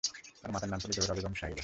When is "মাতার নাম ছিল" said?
0.53-0.91